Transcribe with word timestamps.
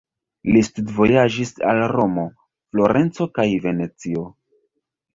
Li 0.53 0.63
studvojaĝis 0.69 1.51
al 1.73 1.83
Romo, 1.93 2.25
Florenco 2.73 3.31
kaj 3.39 3.49
Venecio. 3.69 4.29